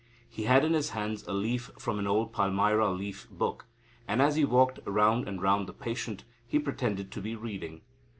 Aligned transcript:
He 0.27 0.45
had 0.45 0.65
in 0.65 0.73
his 0.73 0.89
hand 0.97 1.23
a 1.27 1.31
leaf 1.31 1.69
from 1.77 1.99
an 1.99 2.07
old 2.07 2.33
palmyra 2.33 2.89
leaf 2.89 3.29
book, 3.29 3.67
and, 4.07 4.19
as 4.19 4.35
he 4.35 4.43
walked 4.43 4.79
round 4.83 5.27
and 5.27 5.39
round 5.39 5.67
the 5.67 5.73
patient, 5.73 6.23
he 6.47 6.57
pretended 6.57 7.11
to 7.11 7.21
be 7.21 7.35
reading. 7.35 7.81